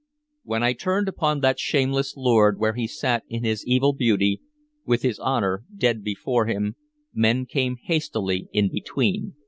[0.41, 4.41] When I turned upon that shameless lord where he sat in his evil beauty,
[4.83, 6.75] with his honor dead before him,
[7.13, 9.35] men came hastily in between.